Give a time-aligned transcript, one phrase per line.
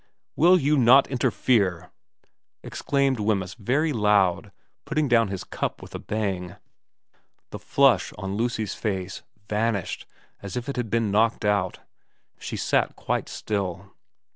[0.45, 1.91] 'Will you not interfere!
[2.23, 4.51] * exclaimed Wemyss very loud,
[4.83, 6.55] putting down his cup with a bang.
[7.51, 10.07] The flush on Lucy's face vanished
[10.41, 11.81] as if it had been knocked out.
[12.39, 13.91] She sat quite still.